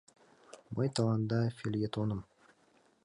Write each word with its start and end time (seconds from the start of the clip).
—Мый 0.75 0.87
тыланда 0.95 1.39
фельетоным... 1.57 2.21